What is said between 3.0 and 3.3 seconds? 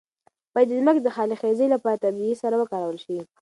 شي.